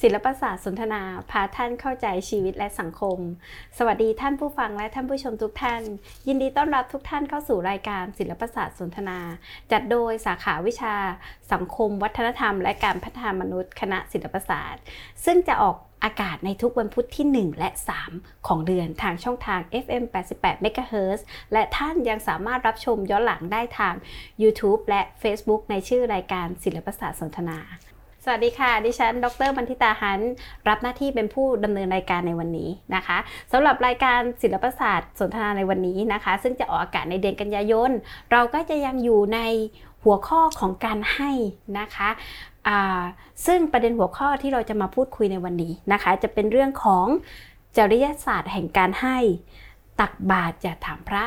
[0.00, 3.18] ศิลปศาสตร์สนทนา พาท่านเข้าใจชีวิตและสังคม
[3.78, 5.82] สวัสดีท่านผู้ฟังและท่านผู้ชมทุกท่าน
[6.28, 9.18] ยินดีต้อนรับทุกท่านเข้าสู่รายการศิลปศาสตร์สนทนา
[9.72, 10.94] จัดโดยสาขาวิชา
[11.52, 14.82] สังคม วัฒนธรรม และการพัฒนามนุษย์ คณะศิลปศาสตร์
[15.24, 17.70] ซึ่งจะออกอากาศในทุกวันพุธที่ 1 และ
[18.08, 20.04] 3 ของเดือนทางช่องทาง FM
[20.34, 21.20] 88 MHz
[21.52, 23.94] และท่านยังสามารถรับชมย้อนหลังได้ทาง
[24.42, 27.58] YouTube และ Facebook ในชื่อรายการศิลปศาสตร์สนทนา
[28.24, 30.20] สวัสดีค่ะ ดิฉัน ดรบันทิตาหัน
[30.68, 33.18] รับหน้าที่เป็นผู้ดำเนินรายการในวันนี้นะคะ
[33.52, 37.90] สำหรับรายการศิลปศาสตร์สนทนาในวันนี้นะคะ ซึ่งจะออกอากาศในเดือนกันยายน
[38.32, 39.40] เราก็จะยังอยู่ใน
[40.04, 41.30] หัวข้อของการให้
[41.78, 42.10] นะคะ
[43.46, 47.06] ซึ่งประเด็นหัวข้อที่เราจะมาพูดคุยในวันนี้นะคะ จะเป็นเรื่องของ
[47.76, 49.18] จริยศาสตร์แห่งการให้
[50.00, 51.24] ตักบาตรอย่าถามพระ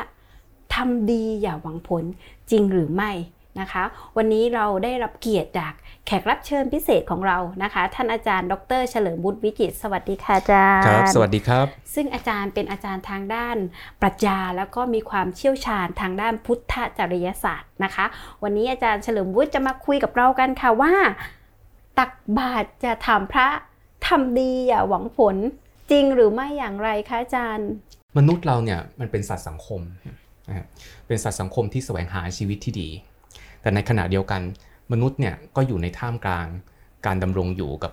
[0.74, 2.04] ทำดีอย่าหวังผล
[2.50, 3.12] จริงหรือไม่
[3.60, 3.84] นะคะ
[4.16, 5.72] วันนี้เราได้รับเกียรติจาก
[6.06, 13.56] แขกรับเชิญพิเศษของเรานะคะ ท่านอาจารย์ดร เฉลิมบุตรวิจิตสวัสดีค่ะอาจารย์ครับสวัสดีครับ ซึ่งอาจารย์เป็นอาจารย์ทางด้าน
[14.00, 18.06] ปรัชญาแล้วก็มีความเชี่ยวชาญทางด้านพุทธจริยศาสตร์นะคะ
[18.42, 20.94] วันนี้อาจารย์เฉลิมบุตรจะมาคุยกับเรากันค่ะว่า
[21.98, 23.48] ตักบาตรจะถามพระ
[24.06, 25.36] ทำดีอย่าหวังผล
[25.90, 27.68] จริงหรือไม่อย่างไรคะอาจารย์
[28.18, 29.80] มนุษย์เราเนี่ยมันเป็นสัตว์สังคม
[30.48, 30.66] นะครับ
[31.06, 32.88] เป็นสัตว์สังคมที่แสวงหาชีวิตที่ดี
[33.66, 34.42] แต่ในขณะเดียวกัน
[34.92, 36.46] มนุษย์เนี่ยก็อยู่ในท่ามกลาง
[37.06, 37.92] การดำรงอยู่กับ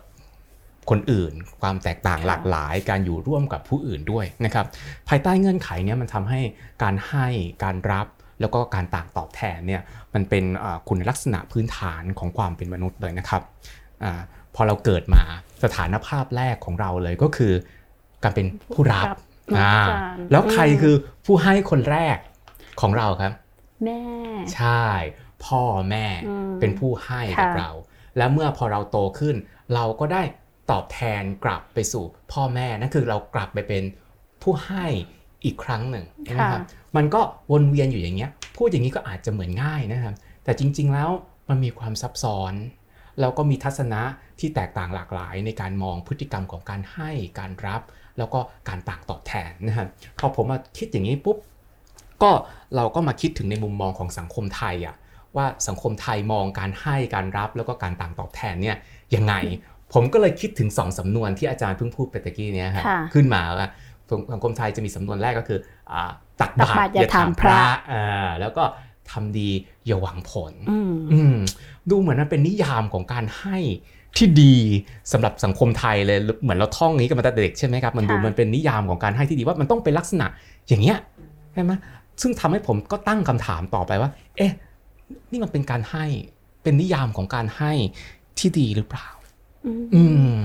[0.89, 4.65] คนอื่น ความแตกต่างหลากหลาย การอยู่ร่วมกับผู้อื่นด้วยนะครับ
[5.09, 6.41] ภายใต้เงื่อนไขนี้มันทำให้
[6.83, 7.27] การให้
[7.63, 8.07] การรับ
[8.41, 9.81] แล้วก็การต่างตอบแทนเนี่ย
[10.13, 10.43] มันเป็น
[10.89, 13.41] คุณลักษณะพื้นฐานของความเป็นมนุษย์เลยนะครับ
[14.03, 14.05] อ
[14.55, 15.23] พอเราเกิดมา
[15.63, 17.53] สถานภาพแรกของเราเลยก็คือ
[18.23, 19.08] การเป็นผู้รับ
[20.31, 22.17] แล้วใครคือผู้ให้คนแรก
[22.81, 23.33] ของเราครับ
[23.83, 23.99] แม่
[24.55, 24.83] ใช่
[25.45, 26.05] พ่อแม่
[26.59, 27.72] เป็นผู้ให้กับเรา
[28.17, 29.36] แล้วเมื่อพอเราโตขึ้น
[29.73, 30.23] เราก็ได้
[30.72, 33.83] ตอบแทนกลับไปสู่พ่อแม่นั่นคือเรากลับไปเป็น
[34.41, 34.86] ผู้ให้
[35.45, 36.05] อีกครั้งหนึ่ง
[36.38, 36.61] นะครับ
[36.95, 37.21] มันก็
[37.52, 41.09] วนเวียนอยู่อย่างเงี้ยพูดอย่างนี้ก็อาจจะเหมือนง่ายนะครับ แต่จริง ๆแล้ว
[41.49, 42.54] มันมีความซับซ้อน
[43.20, 44.02] แล้วก็มีทัศนะ
[44.39, 47.81] ที่แตกต่างหลากหลายในการมองพฤติกรรมของการให้การรับ
[48.17, 48.39] แล้วก็
[48.70, 49.87] การต่างตอบแทนนะครับ
[50.20, 51.37] พอผมมาคิดอย่างนี้ปุ๊บ
[52.23, 52.31] ก็
[52.75, 54.95] เราก็มาคิดถึงในมุมมองของสังคมไทยอะ
[55.38, 58.77] ว่าสังคมไทยมองการให้การรับแล้วก็การต่างตอบแทนเนี่ย
[59.16, 59.33] ยังไง
[59.94, 63.67] ผมก็เลยคิดถึงสองสำนวนที่อาจารย์เพิ่งพูดไปตะกี้นี้ครับขึ้นมาว่า
[64.33, 65.60] สังคมไทยจะมีสำนวนแรกก็คือ
[66.42, 67.61] ตักบาตรอย่าถามพระ
[68.42, 68.64] แล้วก็
[69.11, 69.49] ทำดี
[69.86, 70.54] อย่าหวังผล
[71.89, 73.58] ดูเหมือนมันเป็นนิยามของการให้
[74.17, 74.55] ที่ดี
[75.11, 80.26] สำหรับสังคมไทยเลยเหมือนเราท่องนี้กันมาแต่เด็กใช่ไหมครับมันดูมันเป็นนิยามของการให้ที่ดีว่ามันต้องเป็นลักษณะ
[80.67, 80.98] อย่างเงี้ย
[81.54, 81.72] ใช่ไหม
[82.22, 84.52] ซึ่งทำให้ผมก็ตั้งคำถามต่อไปว่า เอ๊ะ
[85.31, 86.05] นี่มันเป็นการให้
[86.63, 87.71] เป็นนิยามของการให้
[88.39, 89.07] ที่ดีหรือเปล่า
[89.95, 90.03] อื
[90.33, 90.35] ม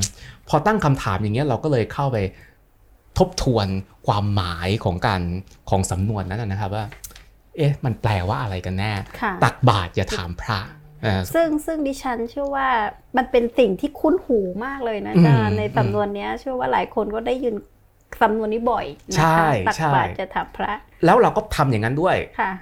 [0.49, 2.19] พอตั้งคำถามอย่างเงี้ยเราก็เลยเข้าไป
[3.19, 3.67] ทบทวน
[4.07, 5.21] ความหมายของการ
[5.71, 6.85] ของสำนวนนั้นนะครับว่า
[7.57, 8.93] เอ๊ะ มันแปลว่าอะไรกันแน่
[9.43, 10.61] ตักบาตรอย่าถามพระ
[11.35, 12.69] ซึ่งซึ่งดิฉันเชื่อว่า
[13.17, 17.55] มันเป็นสิ่งที่คุ้นหูมากเลยนะจ๊ะในสำนวนนี้เชื่อว่าหลายคนก็ได้ยิน
[18.21, 18.87] สำนวนนี้บ่อย
[19.17, 20.73] นะคะตักบาตรจะถามพระ
[21.05, 22.17] แล้วเราก็ทำอย่างนั้นด้วย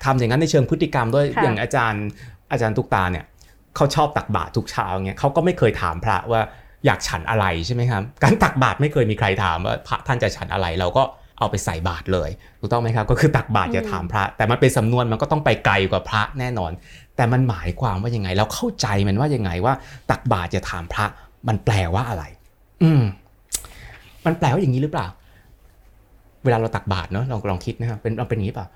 [0.05, 2.05] ทำอย่างนั้นในเชิงพฤติกรรมด้วยอย่างอาจารย์
[2.53, 3.25] อาจารย์ตุกตาเนี่ย
[3.77, 6.41] เขาชอบตักบาตรทุกเช้าเงี้ยเขาก็ไม่เคยถามพระว่า
[6.87, 11.03] อยากฉันอะไรใช่ไหมครับ การตักบาตรไม่เคยมีใครถามว่าพระท่านจะฉันอะไรเราก็
[11.39, 12.31] เอาไปใส่บาตรเลย
[12.61, 16.73] ถูกต้องไหมครับ ก็คือตักบาตรอย่าถามพระ แต่มันเป็นสำนวนมันก็ต้องไปไกลกว่าพระแน่นอน
[17.17, 19.75] แต่มันหมายความว่ายังไง เราเข้าใจมันว่ายังไงว่า
[20.11, 21.07] ตักบาตรอย่าถามพระ
[21.49, 22.25] มันแปลว่าอะไร
[22.83, 23.03] อืม
[24.27, 25.07] มันแปลว่าอย่างนี้หรือเปล่า
[26.47, 28.67] เวลาเราตักบาตรเนาะลองลองคิดนะครับเป็นเราเป็นอย่างนี้ป่ะ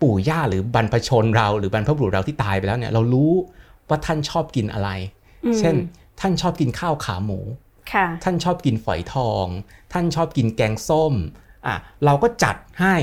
[0.00, 3.32] ปู่ย่าหรือบรรพชนเราหรือบรรพบุรุษเราที่ตายไปแล้วเนี่ยเรารู้
[3.88, 4.90] ว่าท่านชอบกินอะไร
[5.58, 5.74] เช่น
[6.20, 7.40] ท่านชอบกินข้าวขาหมู
[8.24, 9.46] ท่านชอบกินฝอยทอง
[9.92, 11.14] ท่านชอบกินแกงส้ม
[11.66, 12.94] อะเราก็จัดให้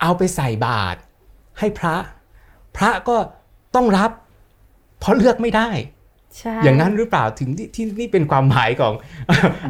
[0.00, 0.98] เอาไปใส่บาตร
[1.58, 1.96] ให้พระ
[2.76, 3.16] พระก็
[3.74, 4.10] ต้องรับ
[4.98, 5.68] เพราะเลือกไม่ได้
[6.64, 8.94] อย่างนั้นหรือเปล่าถึงที่ที่นี่เป็นความหมายของ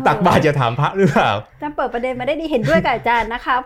[0.06, 3.56] ตักบาตรจะถามพระหรือเปล่าอาจารย์เปิดประเด็นมาได้ดีเห็นด้วยกับอาจารย์นะคะ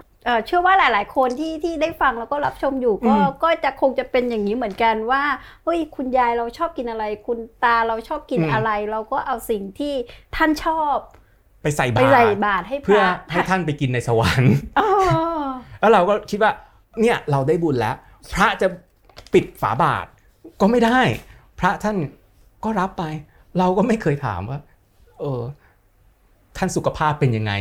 [0.47, 5.23] เชื่อว่าหลาย ๆ คนที่ที่ได้ฟังแล้วก็รับชมอยู่ก็ก็จะคงจะเป็นอย่างนี้เหมือนกันว่า
[5.65, 9.94] เฮ้ยคุณยายเราชอบกินอะไร คุณตาเราชอบกินอะไร เราก็เอาสิ่งที่
[10.37, 10.97] ท่านชอบ
[11.62, 14.55] ไปใส่บาตรใส่บาตรให้เพื่อให้ท่านไปกินในสวรรค์
[15.81, 16.53] แล้วเราก็คิดว่า
[17.00, 17.97] เนี่ยเราได้บุญแล้ว
[18.35, 18.69] พระจะ
[19.35, 20.06] ปิดฝาบาท
[20.61, 21.00] ก็ไม่ได้
[21.61, 21.97] พระท่าน
[22.64, 23.05] ก็รับไป
[23.59, 24.59] เราก็ไม่เคยถามว่า
[25.20, 25.43] เออ
[26.56, 27.53] ท่านสุขภาพเป็นยังไง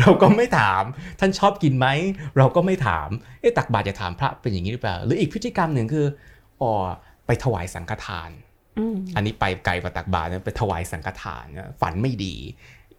[0.00, 0.82] เราก็ไม่ถาม
[1.20, 1.86] ท่านชอบกินไหม
[2.38, 3.08] เราก็ไม่ถาม
[3.40, 6.06] เอ๊ะตักบาตรจะถามพระเป็นอย่างนี้หรือเปล่า หรืออีกพฤติกรรมหนึ่งคือ
[6.62, 6.72] อ๋อ
[7.26, 8.30] ไปถวายสังฆทาน
[9.16, 11.44] อันนี้ไปไกลกว่าตักบาตรไปถวายสังฆทาน
[11.80, 12.34] ฝันไม่ดี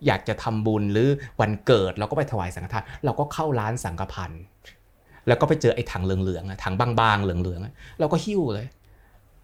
[0.07, 1.09] อยากจะทำบุญหรือ
[1.41, 4.43] วันเกิดเราก็ไปถวายสังฆทาน เราก็เข้าร้านสังฆพันธ์
[5.27, 8.67] แล้วก็ไปเจอไอ้ถังเหลืองๆถังบางๆเหลืองๆเราก็หิ้วเลย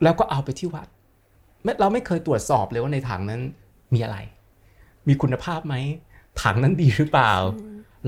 [0.03, 0.87] แล้วก็เอาไปที่วัด
[1.79, 3.41] เราไม่เคยตรวจสอบเลยว่าในถังนั้น
[3.93, 4.17] มีอะไร
[5.07, 5.75] มีคุณภาพไหม
[6.43, 7.33] ถังนั้นดีหรือเปล่า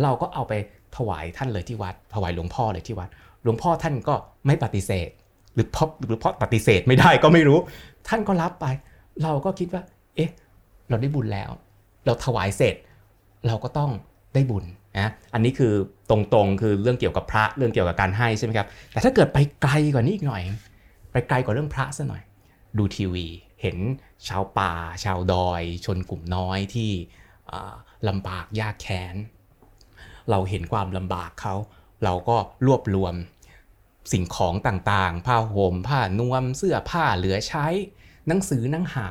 [0.03, 0.53] เราก็เอาไป
[0.97, 3.09] ถวายท่านเลยที่วัด ถวายหลวงพ่อเลยที่วัด
[3.43, 4.15] หลวงพ่อท่านก็
[4.47, 5.09] ไม่ปฏิเสธ
[5.53, 7.59] หรือเพราะหรือเพราะปฏิเสธไม่ได้ก็ไม่รู้
[8.07, 8.65] ท่านก็รับไป
[9.23, 9.83] เราก็คิดว่า
[10.15, 10.31] เอ๊ะ
[10.89, 11.49] เราได้บุญแล้ว
[12.05, 12.75] เราถวายเสร็จ
[13.47, 13.91] เราก็ต้อง
[14.33, 14.65] ได้บุญ
[14.99, 15.73] นะอันนี้คือ
[16.09, 20.41] ตรงๆ คือเรื่องเกี่ยวกับพระ เรื่องเกี่ยวกับการให้ใช่ไหมครับ แต่ถ้าเกิดไปไกลกว่านี้อีกหน่อย
[21.11, 22.21] ไปไกลกว่าเรื่องพระซะหน่อย
[22.77, 23.27] ดูทีวี
[23.61, 23.77] เห็น
[24.27, 24.73] ชาวป่า
[25.03, 26.91] ชาวดอย ชนกลุ่มน้อยที่
[28.07, 29.15] ลำบากยากแค้น
[30.29, 31.55] เราเห็นความลำบากเขา
[32.03, 33.15] เราก็รวบรวม
[34.11, 37.67] สิ่งของต่างๆ ผ้าห่มผ้านวม เสื้อผ้าเหลือใช้
[38.27, 39.07] หนังสือหนังหา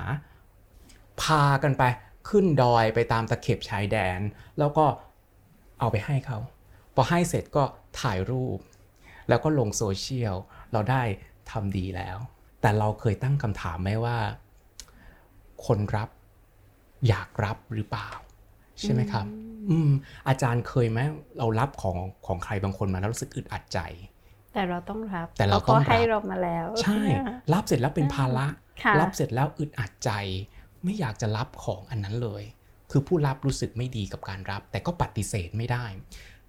[1.22, 1.82] พากันไป
[2.28, 4.20] ขึ้นดอยไปตามตะเข็บชายแดน
[4.58, 4.86] แล้วก็
[5.80, 6.38] เอาไปให้เขา
[6.94, 7.64] พอให้เสร็จก็
[8.00, 8.58] ถ่ายรูป
[9.28, 10.36] แล้วก็ลงโซเชียล
[10.72, 11.02] เราได้
[11.50, 12.18] ทำดีแล้ว
[12.60, 14.16] แต่เราเคยตั้งคำถามไหมว่า
[15.66, 16.08] คนรับ
[17.08, 18.08] อยากรับหรือเปล่า
[18.80, 19.26] ใช่ไหมครับ
[19.70, 19.90] อืม
[20.28, 20.98] อาจารย์เคยไหม
[21.38, 21.96] เรารับของ
[22.26, 23.80] ของใครบางคนมาแล้วรู้สึกอึดอัดใจ
[24.54, 27.00] แต่เราต้องรับ แต่เราต้องให้เรามาแล้ว ใช่
[27.52, 28.46] รับเสร็จแล้วเป็นภาระ
[29.00, 30.10] รับเสร็จแล้วอึดอัดใจ
[30.84, 32.42] ไม่อยากจะรับของอันนั้นเลย
[32.90, 35.84] คือผู้รับรู้สึกไม่ดีกับการรับ แต่ก็ปฏิเสธไม่ได้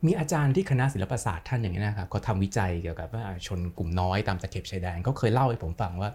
[0.06, 6.10] มีอาจารย์ที่คณะศิลปศาสตร์ท่านอย่างนี้นะครับเขาทำวิจัยเกี่ยวกับว่าชนกลุ่มน้อยตามตะเข็บชายแดนเขาเคยเล่าให้ผมฟังว่า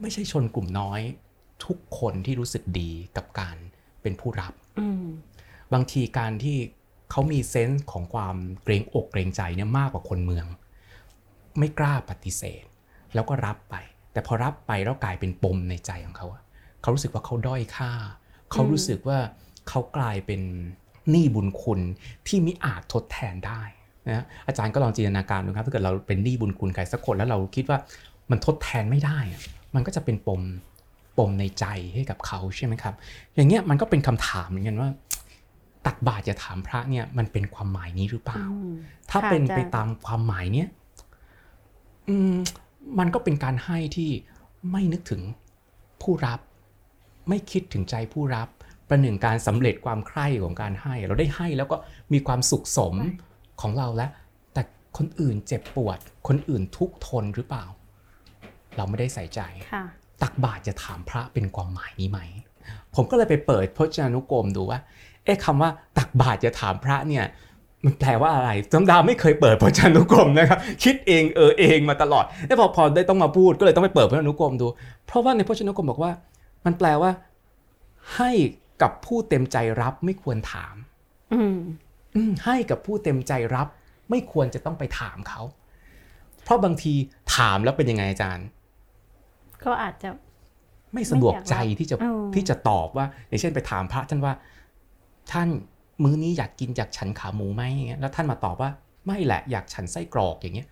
[0.00, 1.00] ไม่ใช่ชนกลุ่มน้อย
[1.66, 3.56] ทุกคนที่รู้สึกดีกับการ
[4.02, 4.52] เป็นผู้รับ
[5.72, 6.58] บางทีการที่
[7.10, 10.46] เขามีเซนส์ของความเกรงอกเกรงใจเนี่ยมากกว่าคนเมือง
[11.58, 12.64] ไม่กล้าปฏิเสธ
[13.14, 13.76] แล้วก็รับไป
[14.12, 16.26] แต่พอรับไปแล้วกลายเป็นปมในใจของเขา
[16.82, 17.92] เขารู้สึกว่าเขาด้อยค่า
[18.52, 19.18] เขารู้สึกว่า
[19.68, 20.42] เขากลายเป็น
[21.10, 21.80] หนี้บุญคุณ
[22.26, 23.62] ที่มิอาจทดแทนได้
[24.08, 27.78] นะอาจารย์ก็ลองจินตนาการดูครับถ้าเกิดเราเป็นหนี้บุญคุณใครสักคนแล้วเราคิดว่า
[28.30, 29.18] มันทดแทนไม่ได้
[29.74, 30.40] มันก็จะเป็นปม
[31.18, 31.64] ปมในใจ
[31.94, 32.94] ให้กับเขาใช่ไหมครับ
[33.34, 34.88] อย่างเงี้ยมันก็เป็นคำถามเหมือนกันว่า
[35.86, 38.42] ตักบาตรจะถามพระเนี่ยมันเป็นความหมายนี้หรือเปล่า
[39.10, 40.68] ถ้าเป็นไปตามความหมายเนี้ย
[42.08, 42.34] อืม
[42.98, 44.10] มันก็เป็นการให้ที่
[44.70, 45.22] ไม่นึกถึง
[46.02, 46.40] ผู้รับ
[47.28, 48.48] ไม่คิดถึงใจผู้รับ
[48.90, 51.76] ประหนึ่งการสำเร็จความใคร่ของการให้ เราได้ให้แล้วก็
[52.12, 52.94] มีความสุขสม
[53.60, 54.10] ของเราแล้ว
[54.54, 54.62] แต่
[54.96, 55.98] คนอื่นเจ็บปวด
[56.28, 57.64] คนอื่นทุกทนหรือเปล่า
[58.76, 59.40] เราไม่ได้ใส่ใจ
[60.22, 62.20] ตักบาตรจะถามพระเป็นความหมายนี้ไหม
[62.94, 64.78] ผมก็เลยไปเปิดพจนานุกรมดูว่า
[65.24, 67.24] เอ๊ะคำว่าตักบาตรจะถามพระเนี่ย
[67.84, 74.66] มันแปลว่าอะไรจำดาวไม่เคยเปิดพจนานุกรมนะครับ คิดเองเออเองมาตลอดแล้วพอพอได้ต้องมาพูดก็เลยต้องไปเปิดพจนานุกรมดู
[75.06, 76.12] เพราะว่าในพจนานุกรมบอกว่า
[76.64, 77.10] มันแปลว่า
[78.16, 78.30] ให้
[78.82, 80.74] กับผู้เต็มใจรับไม่ควรถาม
[81.32, 81.58] อืม
[82.44, 83.68] ให้กับผู้เต็มใจรับ
[84.10, 85.42] ไม่ควรจะต้องไปถามเขา
[86.44, 86.94] เพราะบางที
[87.36, 88.46] ถามแล้วเป็นยังไงอาจารย์
[89.64, 90.08] ก็อาจจะ
[90.94, 91.96] ไม่สะดวกใจที่จะ
[92.34, 94.32] ที่จะตอบว่า อย่างเช่นไปถามพระท่านว่า
[95.32, 95.48] ท่าน
[96.02, 98.70] มื้อนี้อยากกินอยากฉันขาหมูไหมอย่างเงี้ยแล้วท่านมาตอบว่า
[99.06, 100.68] ไม่แหละอยากฉันไส้กรอกอย่างเงี้ย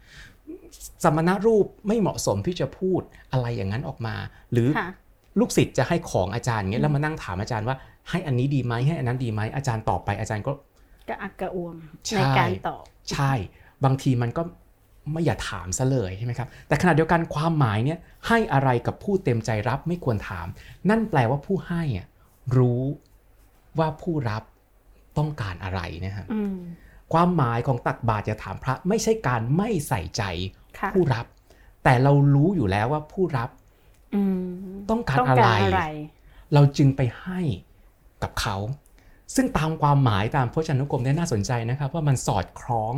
[1.05, 3.03] สมณรูปไม่เหมาะสมที่จะพูด
[3.33, 4.15] อะไรอย่างนั้นออกมา
[4.53, 4.69] หรือ
[5.39, 7.77] ลูกศิษย์จะให้ของอาจารย์เงี้ยแล้วมานั่งถามอาจารย์ว่า
[8.11, 10.53] ให้อันนี้ดีไหมให้อันนั้นดีไหมอาจารย์ตอบไปอาจารย์ก็
[11.09, 11.77] กระอักกระอ่วม
[12.17, 12.83] ในการตอบ
[13.13, 13.33] ใช่
[13.85, 14.43] บางทีมันก็
[15.13, 20.47] ไม่อย่าถามซะเลยใช่ไหมครับ แต่ขณะเดียวกันความหมายเนี่ยให้อะไรกับผู้เต็มใจรับไม่ควรถาม
[20.91, 21.83] นั่นแปลว่าผู้ให้
[22.57, 22.83] รู้
[23.79, 24.43] ว่าผู้รับ
[25.19, 26.27] ต้องการอะไรนะครับ
[27.13, 30.23] ความหมายของตักบาตรจะถามพระ ไม่ใช่การไม่ใส่ใจ
[30.95, 31.27] ผู้รับ
[31.85, 33.51] แต่เรารู้อยู่แล้วว่าผู้รับ
[34.91, 35.49] ต้องการอะไร
[36.55, 37.41] เราจึงไปให้
[38.23, 38.57] กับเขา
[39.35, 42.95] ซึ่งตามความหมายตามพจนานุกรมเนี่ยน่าสนใจนะครับ ว่ามันสอดคล้อง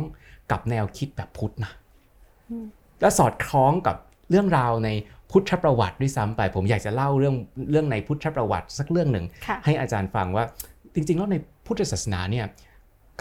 [0.51, 1.71] กับแนวคิดแบบพุทธนะ
[3.01, 3.95] และสอดคล้องกับ
[4.29, 4.89] เรื่องราวใน
[5.31, 7.35] พุทธประวัติด้วยซ้ำไปผมอยากจะเล่าเรื่อง
[7.71, 9.25] เรื่องในพุทธประวัติสักเรื่องหนึ่ง
[9.65, 10.45] ให้อาจารย์ฟังว่า
[10.93, 11.35] จริงๆแล้วใน
[11.65, 12.45] พุทธศาสนาเนี่ย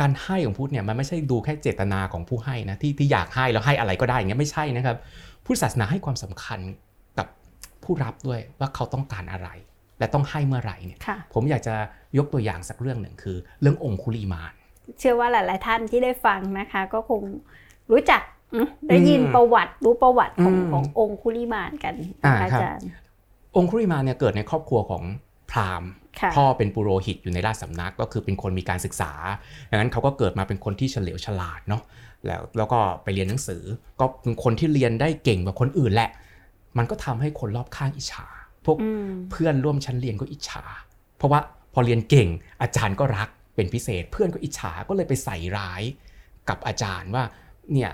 [0.01, 4.97] การให้ของพุทธเนี่ยมันไม่ใช่ดูแค่เจตนาของผู้ให้นะที่ที่อยากให้แล้วให้อะไรก็ได้อย่างเงี้ยไม่ใช่นะครับ
[5.45, 6.61] พุทธศาสนาให้ความสำคัญ
[7.19, 7.27] กับ
[7.83, 9.49] ผู้รับด้วยว่าเขาต้องการอะไร
[10.01, 10.99] และต้องให้เมื่อไหร่เนี่ย
[11.35, 11.75] ผมอยากจะ
[12.19, 14.53] ยกตัวอย่างสักเรื่องหนึ่งคือ เรื่ององคุลีมาน
[14.99, 17.23] เชื่อว่าหลาย ๆ ท่านที่ได้ฟังนะคะ ก็คง
[17.93, 18.23] รู้จัก
[18.89, 21.95] ได้ยินประวัติรู้ประวัติของขององคุลิมานกัน
[22.43, 22.89] อาจารย์
[23.57, 25.03] องคุลิมานเนี่ยเกิดในครอบครัวของ
[25.51, 25.91] พราหมณ์
[26.37, 29.13] พ่อเป็นปุโรหิตอยู่ในราชสำนักก็คือเป็นคนมีการศึกษา
[29.71, 31.83] ดังนั้นเขาก็เกิดมาเป็นคนที่เฉลียวฉลาดเนาะ
[32.27, 33.63] แล้วแล้วก็ไปเรียนหนังสือ
[34.01, 36.11] ก็เป็นคนที่เรียนได้เก่งกว่าคนอื่นแหละ
[36.79, 38.27] มันก็ทำให้คนรอบข้างอิจฉา
[38.65, 38.79] พวก
[39.31, 40.65] เพื่อนร่วมชั้นเรียนก็อิจฉา
[41.17, 41.41] เพราะว่า
[41.75, 42.29] พอเรียนเก่ง
[42.63, 45.83] อาจารย์ก็รักเป็นพิเศษ เพื่อนก็อิจฉาก็เลยไปใส่ร้าย
[46.49, 47.25] กับอาจารย์ว่า
[47.73, 47.91] เนี่ย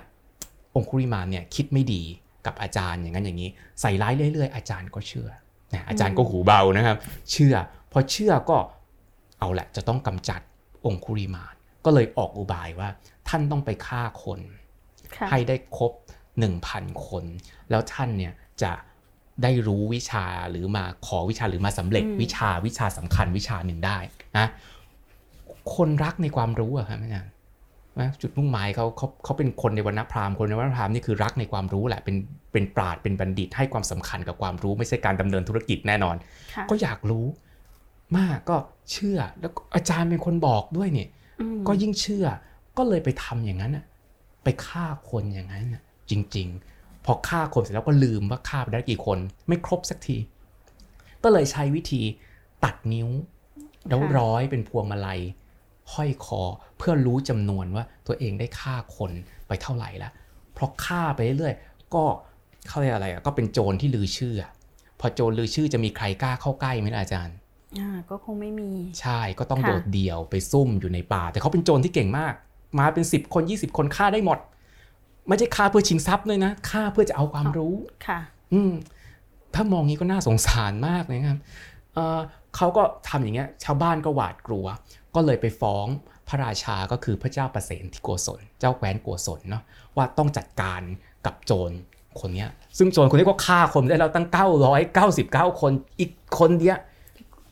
[0.74, 2.02] องคุริมานเนี่ยคิดไม่ดี
[2.46, 5.30] กับอาจารย์อย่างนั้นอย่างนี้ ใส่ร้ายเรื่อยๆ อาจารย์ก็เชื่อ
[5.74, 6.96] นะอาจารย์ก็หูเบานะครับ
[7.30, 7.54] เชื่อ
[7.92, 8.58] พอเชื่อก็
[9.40, 10.40] เอาแหละจะต้องกำจัด
[10.86, 11.54] องคุริมาน
[11.84, 12.88] ก็เลยออกอุบายว่า
[13.28, 14.40] ท่านต้องไปฆ่าคน
[15.30, 15.92] ให้ได้ครบ
[16.48, 17.24] 1,000 คน
[17.70, 18.32] แล้วท่านเนี่ย
[18.62, 18.72] จะ
[19.42, 23.98] ได้รู้วิชาหรือมาขอวิชาหรือมาสำเร็จวิชาวิชาสำคัญวิชาหนึ่งได้
[24.38, 24.46] นะ
[25.74, 27.32] คนรักในความรู้อะครับอาจารย์
[28.00, 32.16] นะจุดมุ่งหมายเขาเขาเขาเป็นคนในวรรณพราหมณ์คนในวรรณพราหมณ์นี่คือรักในความรู้แหละเป็น
[32.52, 36.16] เป็นปราดเป็นบัณฑิตให้ความสำคัญกับความรู้ไม่ใช่การดำเนินธุรกิจแน่นอน
[36.70, 37.26] ก็อยากรู้
[38.18, 38.56] มากก็
[38.92, 41.08] เชื่อแล้วอาจารย์เป็นคนบอกด้วยเนี่ย
[41.68, 42.26] ก็ยิ่งเชื่อ
[42.78, 43.72] ก็เลยไปทำอย่างนั้น
[44.44, 45.64] ไปฆ่าคนอย่างนั้น
[46.10, 46.75] จริง ๆ
[47.06, 50.16] พอฆ่าคนเสร็จแล้วก็ลืมว่าฆ่าไปได้กี่คน ไม่ครบสักที
[51.24, 52.02] ก็เลยใช้วิธี
[52.64, 53.08] ตัดนิ้ว
[53.88, 55.20] แล้วร้อยเป็นพวงมาลัย
[55.92, 56.42] ห้อยคอ
[56.78, 59.12] เพื่อรู้จำนวนว่าตัวเองได้ฆ่าคน
[59.48, 60.12] ไปเท่าไหร่แล้ว
[60.54, 62.04] เพราะฆ่าไปเรื่อยๆก็
[62.68, 64.34] เขาเรียกอะไรอะก็เป็นโจรที่ลือชื่อ
[65.00, 67.36] พอโจรลือชื่อจะมีใครกล้าเข้าใกล้ไหมล่ะอาจารย์
[67.78, 68.70] อ่าก็คงไม่มี
[69.00, 72.34] ใช่ก็ต้องโดดเดี่ยวไปซุ่มอยู่ในป่า แต่เขาเป็นโจรที่เก่งมาก
[72.78, 74.38] มาเป็น 10 คน 20 คนฆ่าได้หมด
[75.28, 77.74] ไม่ใช่ฆ่าเพื่อชิงทรัพย์เลยนะฆ่าเพื่อจะเอาความรู้
[78.06, 78.20] ค่ะ
[78.54, 78.72] อืม
[79.54, 81.40] ถ้ามองงี้ก็น่าสงสารมากเลยครับ
[81.94, 84.66] เเขาก็ทำอย่างเงี้ย ชาวบ้านก็หวาดกลัว
[85.14, 85.86] ก็เลยไปฟ้อง
[86.28, 89.62] พระราชาก็คือพระเจ้าประเสนที่โกศล เจ้าแคว้นโกศลเนาะ
[89.96, 90.80] ว่าต้องจัดการ
[91.26, 91.70] กับโจร
[92.20, 92.46] คนนี้
[92.78, 94.26] ซึ่งโจรคนนี้ก็ฆ่าคนได้แล้วตั้ง
[94.94, 96.78] 999 คนอีกคนเดียว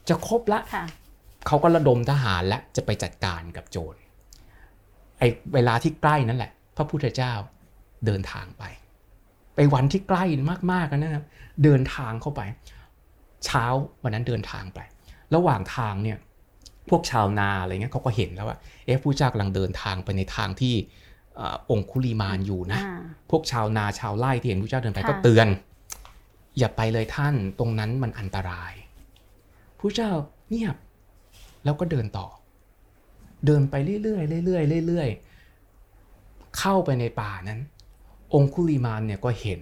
[0.09, 0.61] จะครบละ
[1.47, 3.95] เขาก็ระดมทหารและจะไปจัดการกับโจร
[5.19, 7.33] ไอ้เวลาที่ใกล้นั่นแหละ พระพุทธเจ้า
[8.07, 8.65] เดินทางไป
[9.55, 10.25] ไปวันที่ใกล้
[10.73, 11.25] มากๆนะครับ
[11.65, 12.41] เดินทางเข้าไป
[13.45, 13.65] เช้า
[14.03, 14.81] วันนั้นเดินทางไป
[15.35, 16.19] ระหว่างทางเนี่ย
[16.89, 20.75] พวกชาวนาอะไรเงี้ยเขาก็เห็นแล้วว่าเอ๊ะผู้เจ้ากำลังเดินทางไปในทางที่
[21.71, 22.81] องคุลีมานอยู่นะ
[23.31, 25.49] พวกชาวนาชาวไร่ที่เห็นผู้เจ้าเดินไปก็เตือน
[26.59, 28.73] อย่าไปเลยท่านตรงนั้นมันอันตราย
[29.79, 30.11] ผู้เจ้า
[30.51, 30.77] เงียบ
[31.65, 32.27] แล้วก็เดินต่อ
[33.47, 37.61] เดินไปเรื่อยๆเรื่อยๆเรื่อยๆเข้าไปในป่านั้น
[38.35, 39.61] องคุลิมานเนี่ยก็เห็น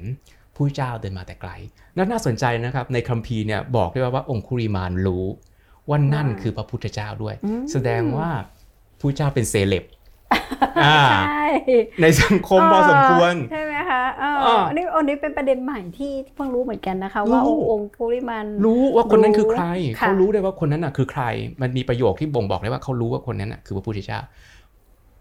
[0.56, 1.50] ผู้เจ้าเดินมาแต่ไกล
[1.94, 5.24] แล้วน่าสนใจนะครับ ในคัมภีร์เนี่ยบอกด้วยว่าองคุลิมานรู้
[5.88, 7.34] ว่านั่นคือพระพุทธเจ้าด้วย
[7.72, 8.28] แสดงว่า
[9.00, 9.84] ผู้เจ้าเป็นเซเลบ
[10.82, 11.44] ใช่
[12.02, 14.02] ในสังคมพอสมควร ใช่ไหมคะ
[14.68, 17.40] อันนี้อันนี้เป็นประเด็นใหม่ที่เพิ่งรู้เหมือนกันนะคะ ว่า
[17.70, 19.64] องค์คุริมันรู้ว่าคนนั้นคือใคร
[19.96, 21.22] เขารู้ได้ว่าคนนั้นน่ะคือใคร
[21.62, 24.18] มันมีประโยคที่บ่งบอกได้ว่าเขารู้ว่าคนนั้นน่ะคือพระพุทธเจ้า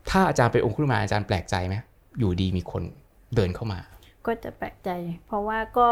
[0.10, 1.75] ถ้าอาจารย์เป็นองค์คุริมาอาจารย์แปลกใจไหม
[2.19, 2.83] อยู่ดีมีคน
[3.35, 3.79] เดินเข้ามา
[4.25, 4.89] ก็จะแปลกใจ
[5.25, 5.88] เพราะว่าก็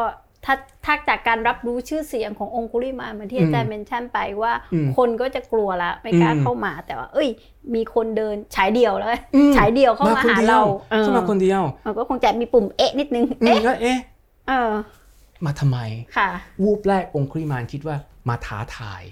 [0.46, 0.56] ถ้า
[0.86, 4.54] ถ้าจากการรับรู้ชื่อเสียงขององคุลิมาเหมือนที่อาจารย์เมนชั่นไปว่า
[4.98, 7.30] คนก็จะกลัวละไม่กล้าเข้ามาแต่ว่า เอ้ย
[7.76, 9.10] มีคนเดินฉายเดียวแล้ว
[9.58, 10.62] ฉายเดียวเข้ามาหาเรา
[11.00, 11.62] เข้ามาคนเดียว
[11.98, 13.98] ก็คงจะมีปุ่มเอ๊ะนิดนึงเอ๊ะก็เอ๊ะ
[14.48, 14.72] เออ
[15.46, 15.80] มาทำไม
[16.18, 16.30] ค่ะ
[16.64, 17.96] วูบแรกองคุลิมานคิดว่า
[18.30, 19.04] มาท้าทาย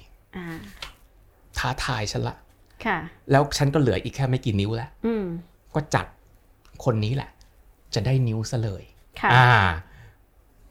[1.60, 2.36] ท้าทายฉันละ
[2.86, 2.98] ค่ะ
[3.32, 4.90] แล้วฉันก็เหลืออีกแค่ไม่กี่นิ้วแล้ว
[5.76, 6.06] ก็จัด
[6.86, 7.30] คนนี้แหละ
[7.96, 8.84] จะได้นิ้วซะเลย
[9.34, 9.50] อ่า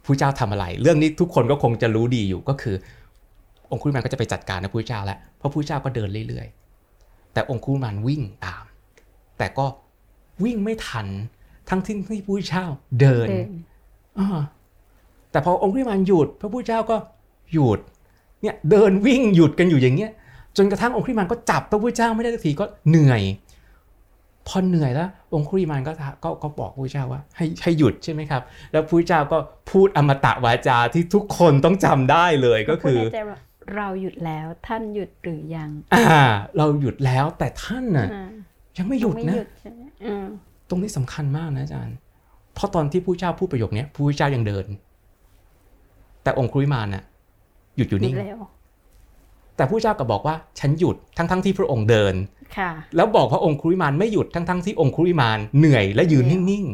[0.04, 2.76] ผู้เจ้าทำอะไร เรื่องนี้ทุกคนก็คงจะรู้ดีอยู่ก็คือ
[3.70, 8.64] องคุลิมานก็จะไปจัดการนะผู้เจ้าแล้วเพราะผู้เจ้าก็เดินเรื่อยๆ แต่องคุลิมานวิ่งตาม
[9.38, 9.66] แต่ก็
[10.44, 11.06] วิ่งไม่ทัน
[11.68, 12.64] ทั้งที่ที่ผู้เจ้า
[13.00, 13.28] เดิน
[14.18, 14.20] อ
[15.30, 16.96] แต่พอองคุลิมานหยุด พระผู้เจ้าก็
[17.52, 17.80] หยุด
[18.42, 20.10] เนี่ยเดินวิ่งหยุดกันอยู่อย่างเงี้ย
[20.56, 23.22] จนกระทั่งองคุลิมานก็จับพระผู้เจ้าไม่ได้สักทีก็เหนื่อย
[24.48, 25.92] พอเหนื่อยแล้ว องคุริมานก็
[26.24, 29.38] ก็ก็บอกพระเจ้าว่าให้ให้หยุดใช่ไหมครับ แล้วพระเจ้าก็
[29.70, 32.98] พูดอมตะวาจาที่ทุกคนต้องจำได้เลยก็คือ
[33.76, 36.22] เราหยุดแล้วท่านหยุดหรือยัง อ่า
[36.56, 38.08] เราหยุดแล้วแต่ท่านน่ะ
[38.78, 39.34] ยังไม่หยุดนะ
[40.68, 41.96] ตรงนี้สำคัญมากนะอาจารย์
[42.54, 44.66] เพราะตอนที่ผู้เจ้าพูดประโยคนี้ผู้เจ้ายังเดิน
[46.22, 47.02] แต่องคุริมานน่ะ
[47.76, 48.14] หยุดอยู่นิ่ง
[49.56, 52.14] แต่ผู้เจ้าก็บอกว่าฉันหยุดทั้งๆทที่พระองค์เดิน
[52.96, 56.66] แล้วบอกพระองค์คุริมานไม่หยุดทั้งๆทที่องค์คุริมานเหนื่อยและยืนนิ่ง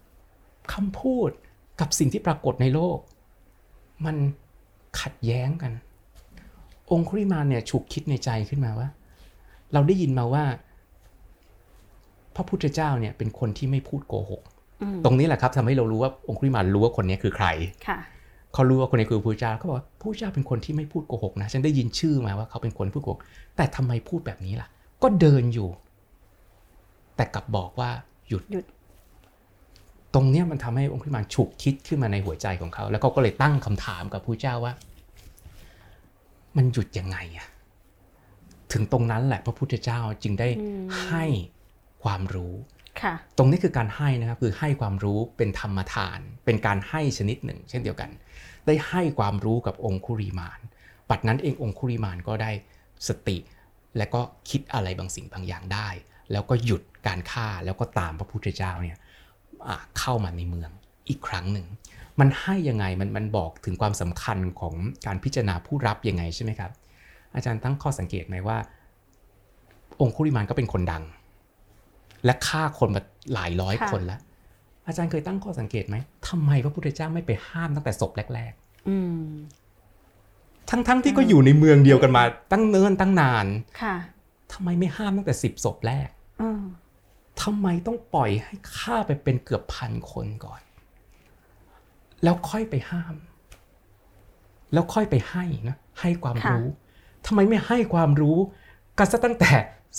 [0.00, 1.30] ๆคำพูด
[1.80, 2.98] กับสิ่งที่ปรากฏในโลก
[4.04, 4.16] มัน
[5.00, 5.72] ขัดแย้งกัน
[6.90, 8.88] องคุริมานเนี่ยฉุกคิดในใจขึ้นมาว่า
[9.72, 10.44] เราได้ยินมาว่า
[12.34, 14.42] พระพุทธเจ้าเนี่ยเป็นคนที่ไม่พูดโกหก
[15.04, 17.46] ตรงนี้แหละครับทำให้เรารู้ว่าองคุริมานรู้ว่าคนนี้คือใคร
[18.54, 23.20] เขารู้ว่าคนนี้คือพระเจ้าเขาบอกพระเจ้าเป็นคนที่ไม่พูดโกหกนะ ฉันได้ยินชื่อมาว่าเขาเป็นคนพูดโกหก
[23.56, 24.68] แต่ทำไมพูดแบบนี้ล่ะ
[25.02, 25.68] ก็เดินอยู่
[27.16, 27.90] แต่กลับบอกว่า
[28.28, 28.64] หยุดหยุด
[30.14, 34.74] ตรงเนี้ยมันทำให้องค์พิมานฉุกคิดขึ้นมาในหัวใจของเขา แล้วเขาก็เลยตั้งคำถามกับพระเจ้าว่า
[36.56, 37.48] มันหยุดยังไงอะ
[38.72, 40.48] ถึงตรงนั้นแหละพระพุทธเจ้าจึงได้
[41.04, 41.24] ให้
[42.02, 42.54] ความรู้
[43.38, 48.10] ตรงนี้คือการให้นะครับคือให้ความรู้เป็นธรรมทาน เป็นการให้ชนิดหนึ่ง เช่นเดียวกัน
[48.66, 50.60] ได้ให้ความรู้กับองคุริมาน
[51.10, 52.50] ปัจนั้นเององคุริมานก็ได้
[53.08, 53.36] สติ
[53.96, 55.88] และก็คิดอะไรบางสิ่งบางอย่างได้
[56.32, 58.96] แล้วก็หยุดการฆ่าแล้วก็ตามพระพุทธเจ้าเนี่ย
[59.98, 60.70] เข้ามาในเมือง
[61.08, 61.66] อีกครั้งหนึ่ง
[62.20, 64.74] มันให้ยังไงมันมันบอกถึงความสำคัญของ
[65.06, 66.70] การพิจารณาผู้รับยังไงใช่ไหมครับ
[67.34, 68.58] อาจารย์ตั้งข้อสังเกตไหมว่า
[70.00, 71.04] องคุริมานก็เป็นคนดัง
[72.24, 73.02] และฆ่าคนมา
[73.34, 74.20] หลายร้อยคนแล้ว
[74.86, 75.96] อาจารย์เคยตั้งข้อสังเกตไหม
[76.28, 78.88] ทำไมพระพุทธเจ้าไม่ไปห้ามตั้งแต่ศพแรก ๆ
[80.70, 82.22] ทั้งๆทที่ก็อยู่ในเมืองเดียวกันมา
[82.52, 83.46] ตั้งเนิ่นตั้งนาน
[83.82, 83.96] ค่ะ
[84.52, 86.08] ทำไมไม่ห้ามตั้งแต่สิบศพแรก
[87.42, 90.60] ทำไมต้องปล่อยให้ฆ่าไปเป็นเกือบพันคนก่อน
[92.22, 93.14] แล้วค่อยไปห้าม
[94.72, 96.66] แล้วค่อยไปให้นะให้ความรู้
[97.26, 98.38] ทำไมไม่ให้ความรู้
[98.98, 99.52] กันซะตั้งแต่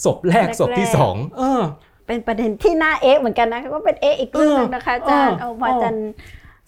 [0.03, 1.61] ศพแรกศพที่สองเออ
[2.07, 6.07] เป็นประเด็นที่น่าเอ๊ะเหมือนกันนะก็เป็นเอ๊ะอีกเรื่องนึงนะคะอาจารย์เอาพออาจารย์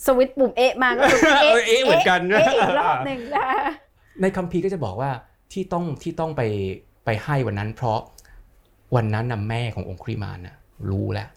[0.05, 1.03] สวิตปุ่มเอ๊ะมาก็
[1.41, 3.47] เอ๊ะเอ๊ะเหมือนกันเอ๊ะอีกรอบหนึ่งนะ
[4.21, 5.11] ในคัมภีร์ก็จะบอกว่า
[5.53, 6.41] ที่ต้องที่ต้องไป
[7.05, 7.99] ไปให้วันนั้น เพราะ
[8.95, 10.55] วันนั้นน่ะแม่ขององคุริมาน่ะ
[10.89, 11.29] รู้แล้ว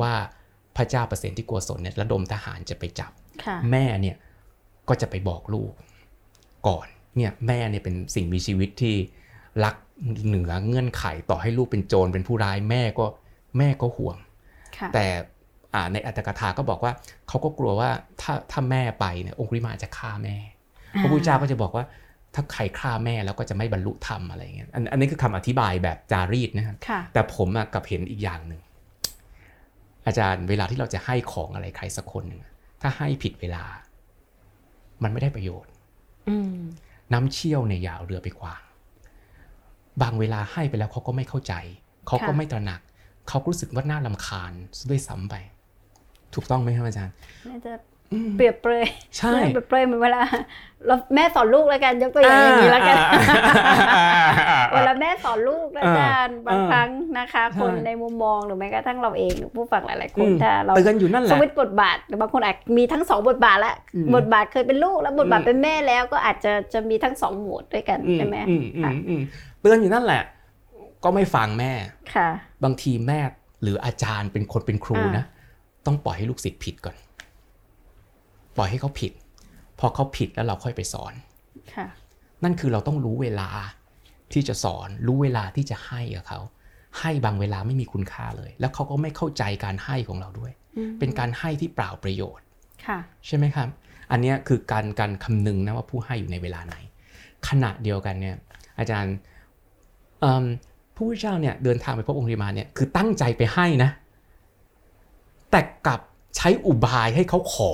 [0.00, 0.12] ว่า
[0.76, 3.12] พระเจ้าเปอร์เซ็นที่กลัวสนเนี่ยระดมทหารจะไปจับ
[3.70, 4.16] แม่เนี่ย
[4.88, 5.72] ก็จะไปบอกลูก
[6.68, 8.94] ก่อนเนี่ยแม่เนี่ยเป็นสิ่งมีชีวิตที่
[9.64, 9.74] รัก
[10.26, 13.06] เหนือเงื่อนไขต่อให้ลูกเป็นโจรเป็นผู้ร้ายแม่ก็
[13.58, 14.16] แม่ก็ห่วง
[14.94, 15.06] แต่
[15.92, 16.92] ในอัตถกถาก็บอกว่า
[17.28, 17.90] เขาก็กลัวว่า
[18.20, 20.36] ถ้าถ้าแม่ไปเนี่ยองคุริมาจะฆ่าแม่
[21.00, 21.84] พระพุทธเจ้าก็จะบอกว่า
[22.34, 26.76] ถ้าใครฆ่าแม่แล้วก็จะไม่บรรลุธรรมอะไรเงี้ย อันนี้คือคำอธิบายแบบจารีตนะครับ
[27.12, 28.60] แต่ผมกับเห็นอีกอย่างหนึ่ง
[30.06, 32.40] อาจารย์เวลาที่เราจะให้ของอะไรใครสักคนหนึ่ง
[32.82, 33.64] ถ้าให้ผิดเวลา
[35.02, 35.70] มันไม่ได้ประโยชน์
[37.12, 38.62] น้ำเชี่ยวเนี่ยอย่าเอาเรือไปขวาง
[40.02, 41.54] บางเวลาให้ไปแล้วเขาก็ไม่เข้าใจ
[42.06, 42.80] เขาก็ไม่ตระหนัก
[43.28, 44.52] เขารู้สึกว่าน่าลำคาญ
[44.88, 45.34] ด้วยซ้ำไป
[46.34, 47.14] ถูกต้องไหมครับอาจารย์
[47.50, 47.72] น่าจะ
[48.36, 48.86] เปรียบเปรย
[49.18, 50.22] ใช่เปรียบเปรยเหมือนเวลา
[50.86, 52.96] เราแม่สอนลูกแล้วกันยกตัวอย่างอย่างนี้แล้วกัน
[54.74, 63.74] เวลาแม่สอนลูกอาจารย์บางครั้งนะคะ คนในมุมมองหรือแม้กระทั่งเราเองผู้ฟังหลายๆคนถ้าเรากันอยู่นั่นแหละสวิตบทบาทบางคนอาจมีทั้งสองบทบาทแล้ว
[64.14, 68.36] บทบาทเคยเป็นลูกแล้วบทบาทเป็นแม่แล้วก็อาจจะจะมีทั้งสองโหมดด้วยกันใช่ไหม
[69.60, 70.22] เตือนอยู่นั่นแหละ
[71.04, 71.72] ก็ไม่ฟังแม่
[72.14, 72.28] ค่ะ
[72.64, 73.20] บางทีแม่
[73.62, 75.24] หรืออาจารย์เป็นคนเป็นครูนะ
[75.86, 76.96] ต้องปล่อยให้ลูกศิษย์ผิดก่อน
[78.56, 79.12] ปล่อยให้เขาผิด
[79.78, 81.12] พอเขาผิดแล้วเราค่อยไปสอน
[82.44, 83.50] นั่นคือเราต้องรู้เวลา
[84.32, 86.40] ที่จะสอน รู้เวลาที่จะให้กับเขา
[87.00, 90.52] ให้บางเวลาไม่มีคุณค่าเลย แล้วเขาก็ไม่เข้าใจการให้ของเราด้วย
[90.98, 92.46] เป็นการให้ที่เปล่าประโยชน์
[93.26, 93.68] ใช่ไหมครับ
[94.10, 96.74] อันนี้คือการการคำนึงนะว่าผู้ให้อยู่ในเวลาไหน
[97.48, 98.36] ขณะเดียวกันเนี่ย
[98.78, 99.14] อาจารย์
[100.96, 103.90] ผู้เจ้าเนี่ยเดินทางไปพบองค์ริมาเนี่ยคือตั้งใจไปให้นะ
[105.50, 106.00] แต่กลับ
[106.36, 107.72] ใช้อุบายให้เขาขอ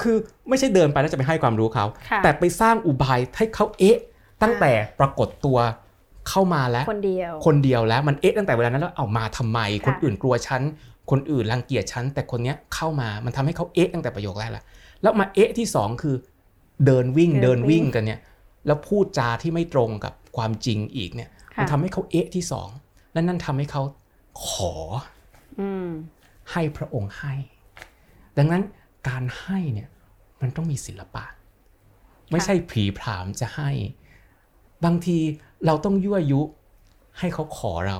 [0.00, 0.16] คือ
[0.48, 1.86] ไม่ใช่เดินไปแล้วจะไปให้ความรู้เขา
[2.22, 3.98] แต่ไปสร้างอุบายให้เขาเอ๊ะ
[4.42, 5.58] ตั้งแต่ปรากฏตัว
[6.28, 10.62] เข้ามาแล้ว คนเดียว คนเดียวแล้วมันเอ๊ะตั้งแต่เวลานั้นแล้วเอามาทำไม คนอื่นกลัวฉัน
[11.10, 14.64] คนอื่นรังเกียจฉัน แต่คนเนี้ยเข้ามามันทำให้เขาเอ๊ะตั้งแต่ประโยคแรกแล้ว
[15.02, 16.14] แล้วมาเอ๊ะที่สองคือ
[16.86, 18.20] เดินวิ่งเดินวิ่งกันเนี่ย
[18.66, 22.68] แล้วพูดจาที่ไม่ตรงกับความจริงอีกเนี่ย มันทำให้เขาเอ๊ะที่สอง
[23.12, 23.82] และนั่นทำให้เขา
[24.48, 24.74] ขอ
[26.52, 27.34] ให้พระองค์ให้
[28.38, 28.62] ดังนั้น
[29.08, 29.88] การให้เนี่ย
[30.40, 31.24] มันต้องมีศิลปะ
[32.30, 33.70] ไม่ใช่ผีผามจะให้
[34.84, 35.18] บางที
[35.66, 36.42] เราต้องยั่วยุ
[37.18, 37.98] ให้เขาขอเรา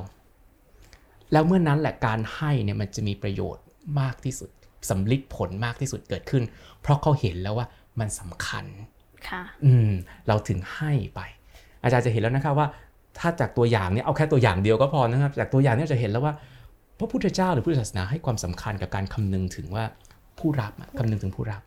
[1.32, 3.64] แล้วเมื่อนั้นแหละการให้เนี่ยมันจะมีประโยชน์
[4.00, 4.50] มากที่สุด
[4.88, 6.42] สำลิดผลมากที่สุดเกิดขึ้น
[6.80, 7.66] เพราะเขาเห็นแล้วว่า
[8.00, 8.64] มันสำคัญ
[9.28, 9.90] ค่ะอืม
[10.28, 11.20] เราถึงให้ไป
[11.82, 12.68] อาจารย์จะเห็นแล้วนะครับว่า
[13.18, 16.34] ถ้าจากตัวอย่างเนี่ยเอาแค่ตัวอย่างเดียวก็พอนะครับ จากตัวอย่างนี้จะเห็นแล้วว่า
[16.98, 19.84] พระพุทธเจ้าหรือพุทธศาสนาให้ความสำคัญกับการคำนึงถึงว่า
[20.40, 21.62] ผู้รับคำนึงถึงผู้รับ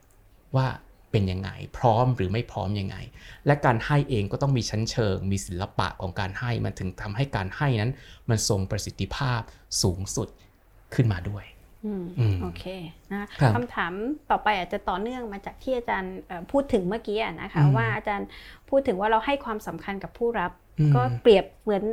[0.56, 0.68] ว่า
[1.12, 2.98] เป็นยังไง พร้อมหรือไม่พร้อมยังไง
[3.46, 7.92] และการให้เองก็ต้องมีชั้นเชิง มีศิลปะของการให้มันถึงทำให้การให้นั้น
[8.30, 9.42] มันทรงประสิทธิภาพ
[9.82, 10.28] สูงสุด
[10.94, 11.44] ขึ้นมาด้วย
[12.42, 12.64] โอเค
[13.12, 13.94] นะคำถาม
[14.30, 16.16] ต่อไปอาจจะต่อเนื่องมาจากที่อาจารย์
[16.52, 18.28] พูดถึงเมื่อกี้นะคะว่าอาจารย์
[18.70, 20.52] พูดถึงว่าเราให้ความสำคัญกับผู้รับ
[20.96, 21.84] ก็เปรียบเหมือน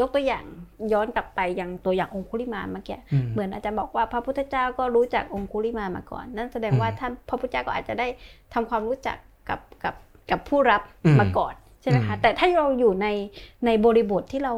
[0.00, 0.44] ยกตัวอย่าง
[0.92, 2.98] ย้อนกลับไปยังตัวอย่างองคุลิมาเมื่อกี้
[3.32, 8.06] เหมือนอาจารย์บอกว่าพระพุทธเจ้าก็รู้จักองคุลิมามาก่อน นั่นแสดงว่าท่านพระพุทธเจ้าก็อาจจะได้
[8.54, 9.16] ทำความรู้จัก
[9.48, 9.94] กับกับ
[10.30, 10.82] กับผู้รับ
[11.20, 13.08] มาก่อนใช่ไหมคะแต่ถ้าเราอยู่ใน
[13.66, 14.54] ในบริบทที่เรา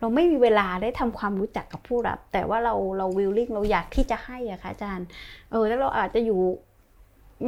[0.00, 5.06] เราไม่มีเวลาได้ทำความรู้จักกับผู้รับ แต่ว่าเราเราวิลลิ่งเราอยากที่จะให้อะค่ะอาจารย์
[5.50, 6.40] เออแล้วเราอาจจะอยู่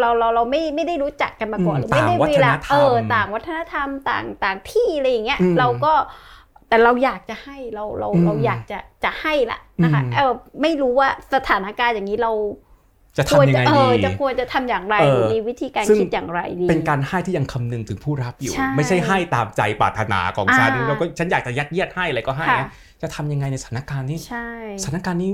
[0.00, 5.92] เราเราเราไม่ไม่ได้รู้จักกันมาก่อนไม่ได้เวลาเออต่างวัฒนธรรมต่างต่างที่อะไรอย่างเงี้ยเราก็
[6.68, 10.32] แต่เราอยากจะให้เราเราเราอยากจะจะให้ละนะคะเออ
[10.62, 12.32] ไม่รู้ว่าสถานการณ์อย่างนี้เรา
[13.18, 14.96] จะทำยังไงดีจะควรจะทำอย่างไร
[15.32, 22.46] มีวิธีการคิดอย่างไรดี เป็นการให้ที่ยังคำนึงถึงผู้รับอยู่ ไม่ใช่ให้ตามใจปรารถนาของฉันแล้วก็ฉันอยากจะยัดเยียดให้อะไรก็ให้
[23.02, 24.18] จะทำยังไงในสถานการณ์นี้
[24.82, 25.30] สถานการณ์นี้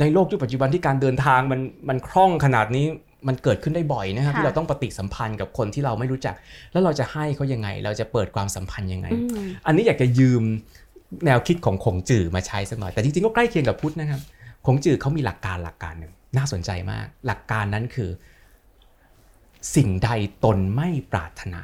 [0.00, 2.86] ในโลกยุคปัจจุบันที่การเดินทางมันมันคล่องขนาดนี้
[3.28, 6.34] มันเกิดขึ้นได้บ่อยนะครับที่เราต้องปฏิสัมพันธ์กับคนที่เราไม่รู้จัก
[6.72, 9.06] แล้วเราจะให้เขายังไง เราจะเปิดความสัมพันธ์ยังไง
[9.66, 10.42] อันนี้อยากจะยืม
[11.26, 14.20] แนวคิดของขงจื่อมาใช้สักหน่อยแต่จริงๆก็ใกล้เคียงกับพุทธนะครับ
[14.66, 18.10] ขงจื่อเขามีหลักการหลักการหนึ่ง น่าสนใจมาก หลักการนั้นคือ
[19.76, 20.10] สิ่งใด
[20.44, 21.62] ตนไม่ปรารถนา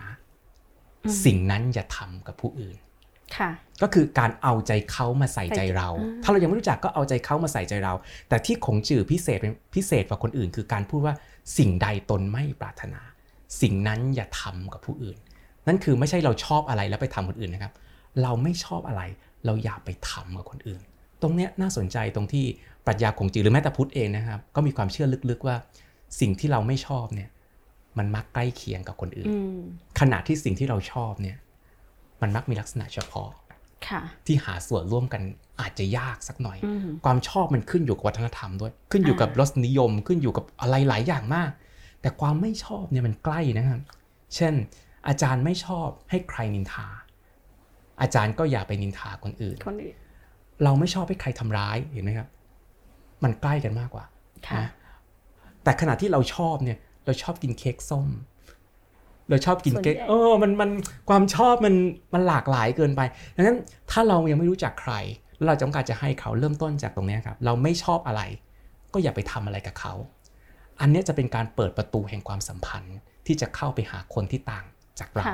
[1.25, 2.77] สิ่งนั้นอย่าทำกับผู้อื่น
[3.83, 5.89] ก็คือการเอาใจเขามาใส่ใจเรา
[6.23, 7.95] ถ้าเรายังไม่รู้จักก็เอาใจเขามาใส่ใจเรา
[8.29, 11.15] แต่ที่ขงจื่อพิเศษเป็นพิเศษกว่าคนอื่น คือการพูดว่า
[11.59, 13.01] สิ่งใดตนไม่ปรารถนา
[13.61, 15.17] สิ่งนั้นอย่าทำกับผู้อื่น
[15.67, 17.73] นั่นคือไม่ใช่เราชอบอะไรแล้วไปทำคนอื่นนะครับ
[18.23, 19.03] เราไม่ชอบอะไร
[19.47, 20.83] เราอย่าไปทำกับคนอื่น
[21.23, 22.45] ตรงนี้น่าสนใจตรงที่
[22.87, 25.57] ปรัชญาขงจือหรือแม้แต่พุทธเองนะครับ ก็มีความเชื่อลึกๆว่า
[26.21, 27.31] สิ่งที่เราไม่ชอบเนี่ย
[27.99, 29.29] มันมักใกล้เคียงกับคนอื่น
[30.01, 31.37] ขณะที่สิ่งที่เราชอบเนี่ย
[32.23, 33.31] มันมักมีลักษณะเฉพาะ
[34.27, 35.23] ที่หาส่วนร่วมกัน
[35.61, 36.59] อาจจะยากสักหน่อย
[37.05, 41.51] ความชอบมันขึ้นอยู่กับวัฒนธรรมด้วย ขึ้นอยู่กับรสนิยมขึ้นอยู่กับอะไรหลายอย่างมาก
[42.01, 43.81] แต่ความไม่ชอบเนี่ยมันใกล้นะครับ
[44.35, 44.55] เช่น
[45.09, 46.89] อาจารย์ไม่ชอบให้ใครนินทา
[48.01, 49.57] อาจารย์ก็อย่าไปนินทาคนอื่น
[50.65, 52.29] เราไม่ชอบให้ใครทำร้ายเห็นไหมครับ
[53.25, 54.05] มันใกล้กันมากกว่า
[54.59, 54.69] นะ
[55.63, 58.09] แต่ขณะที่เราชอบเนี่ยเราชอบกินเค้กส้ม
[59.31, 60.71] เราชอบกินเค้กเออมันมัน
[61.09, 61.75] ความชอบมัน
[62.15, 63.01] มันหลากหลายเกินไป
[63.37, 63.59] ดังนั้น
[63.91, 64.95] ถ้าเรายังไม่รู้จักใคร
[65.37, 68.23] แล้วเราจำการจะให้เขาเริ่มต้นจากตรงนี้ครับ เราไม่ชอบอะไร
[68.93, 69.95] ก็อย่าไปทำอะไรกับเขา
[70.81, 74.65] อันนี้จะเป็นการเปิดประตูแห่งความสัมพันธ์ที่จะเข้าไปหาคนที่ต่าง
[74.99, 75.25] จากเรา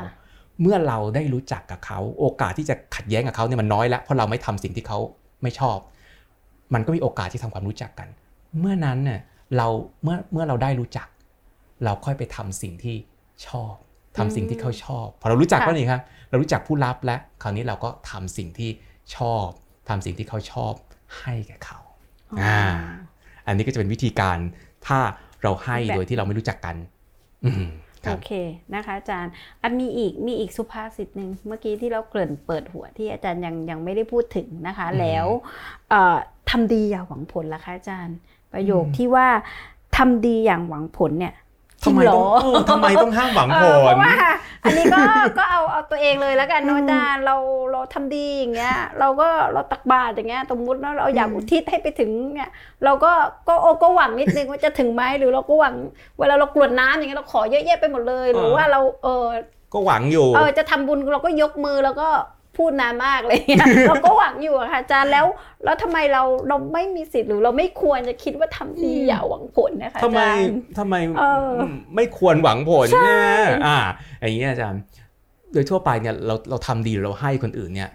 [0.62, 4.98] เมื่อเราได้รู้จักกับเขา โอกาสที่จะขัดแย้งกับเขาเนี่ยมันน้อยแล้วเพราะเราไม่ทำสิ่งที่เขา
[5.42, 5.78] ไม่ชอบ
[6.74, 8.08] มันก็มีโอกาสที่ทำความรู้จักกัน
[8.60, 9.20] เมื่อนั้นเนี่ย
[9.56, 9.68] เรา
[10.02, 11.06] เมื่อเมื่อเราได้รู้จัก
[11.84, 12.96] เราค่อยไปทำสิ่งที่
[13.46, 13.74] ชอบ
[14.16, 18.70] ทำสิ่งที่เขาชอบ พอเรารู้จักแล้วนี่ครับเรารู้จักผู้รับแล้วคราวนี้เราก็ทำสิ่งที่
[19.16, 19.46] ชอบ
[19.88, 20.72] ทำสิ่งที่เขาชอบ
[21.18, 21.78] ให้แก่เขา
[22.40, 22.58] อ่า
[23.46, 24.38] อันนี้ก็จะเป็นวิธีการ
[24.86, 24.98] ถ้า
[25.42, 26.76] เราให้โดยที่เราไม่รู้จักกัน
[28.10, 28.30] โอเค
[28.74, 35.26] นะคะอาจารย์อันมีอีกมีอีกสุภาษิตหนึ่งเมื่อกี้ที่เราเกริ่นเปิดหัวที่อาจารย์ยังยังไม่ได้พูดถึงนะคะ แล้ว
[36.50, 38.16] ทำดีอย่าหวังผลละคะอาจารย์
[38.52, 39.28] ประโยคที่ว่า
[39.96, 41.34] ทำดีอย่างหวังผลเนี่ย
[41.84, 42.22] ทำไมต้อ
[42.60, 43.64] งทำไมต้องห้ามหวังผ
[43.94, 43.96] ล
[44.64, 45.00] อันนี้ก็
[45.38, 47.36] ก็เอาเอาตัวเองเลยแล้วกันนะอาจารย์เรา
[47.72, 52.50] เราทำดีอย่างเงี้ยเราก็เราตักบาตรอย่างเงี้ยสมมติว่าเราอยากอุทิศให้ไปถึงเนี่ย
[52.84, 53.12] เราก็
[53.48, 55.74] ก็โอก็หวังนิดนึงว่าจะถึงไหมหรือเราก็หวัง
[56.18, 59.26] เวลาเรากรวดน้ำอย่างเงี้ยเราขอเยอะแยะไปหมดเลย หรือว่าเราเออ
[59.74, 62.08] ก็หวังอยู่เออจะทำบุญเราก็ยกมือแล้วก็
[62.56, 63.40] พูดนานมากเลย
[63.88, 65.26] เราก็หวังอยู่ค่ะอาจารย์แล้ว
[65.64, 70.22] แล้วทำไมเราเราไม่มีสิทธิ์หรือเราไม่ควรจะคิดว่าทำดีอย่าหวังผลนะคะทำไม
[70.78, 70.94] ทำไม
[71.96, 73.78] ไม่ควรหวังผลเนี่ยอ่า
[74.20, 74.80] อย่างนี้อาจารย์
[75.52, 77.90] โดยทั่วไปเนี่ยเราเราทำดีเราให้คนอื่นเนี่ย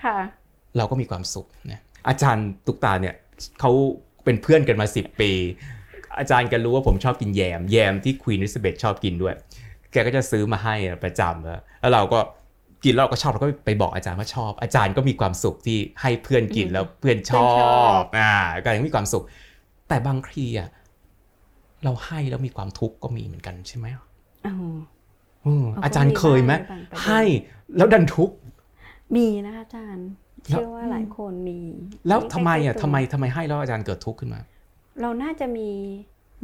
[0.78, 3.16] เราก็มีความสุขเนี่ยอาจารย์ตุกตาเนี่ย
[3.60, 3.72] เขา
[4.24, 5.32] เป็นเพื่อนกันมาสิบปี
[6.20, 9.36] อาจารย์ก็รู้ว่าผมชอบกินแยม แยมที่ควีนริสเบตชอบกินด้วย
[9.92, 12.20] แกก็จะซื้อมาให้ประจำแล้วเราก็
[12.84, 17.50] กินแล้วเราก็ชอบเราก็ไปบอกอาจารย์ว่าชอบ อาจารย์ก็มีความสุขที่ให้เพื่อนกินแล้วเพื่อนชอ
[18.00, 19.24] บอ่าก็ยังมีความสุข
[19.88, 20.70] แต่บางทีอะ
[21.84, 23.88] เราให้แล้วมีความทุกข์ก็มีเหมือนกันใช่ไหม
[24.48, 26.54] อ๋ออาจารย์เคยไหม
[27.06, 27.22] ให้
[27.78, 28.36] แล้วดันทุกข์
[29.16, 30.08] มีนะอาจารย์
[30.46, 31.60] เชื่อว่าหลายคนมี
[32.08, 34.40] แล้วทำไมอะทำไมทำไมให้แล้วอาจารย์เกิดทุกข์ขึ้นมา
[35.02, 35.70] เราน่าจะมี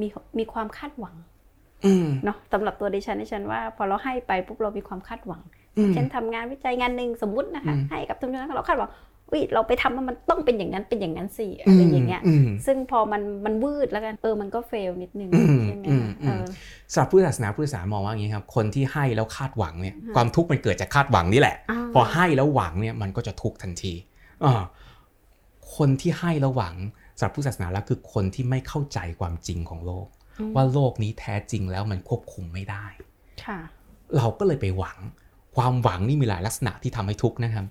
[0.02, 1.16] มีมีความคาดหวัง
[2.26, 5.42] เนาะสำหรับตัวดิฉันดิฉันว่า พอเราให้ไปปุ๊บเรามีความคาดหวัง
[5.94, 8.92] เช่นทำงานวิจัยงานหนึ่งสมมุตินะคะให้กับทุนนั้นเราคาดหวัง
[9.34, 12.22] วิเราไปทำมันต้องเป็นอย่างนั้นเป็นอย่างนั้นสิอะไรอย่างเงี้ย
[12.66, 15.30] ซึ่งพอมันมันวืดแล้วกันเออมันก็เฟลนิดนึง
[15.68, 15.86] ใช่ไหม
[16.92, 21.56] สำหรับผู้ศาสนาผู้ศาสนามองว่าอย่างนี้ครับคนที่ให้แล้วคาดหวังเนี่ยความทุกข์มันเกิดจากคาดหวังนี่แหละ
[21.94, 23.94] พอให้แล้วหวังเนี่ยมันก็จะทุกข์ทันที
[24.44, 24.48] อ
[25.76, 26.76] คนที่ให้แล้วหวัง
[27.18, 30.08] สำหรับผู้ศาสนาแล้วคือคนที่ไม่เข้าใจความจริงของโลก
[30.56, 32.86] ว่าโลกนี้แท้จริงแล้วมันควบคุมไม่ได้
[34.18, 34.98] เราก็เลยไปหวัง
[35.56, 37.66] ความหวังนี่มีหลายลักษณะที่ทำให้ทุกข์นะครับ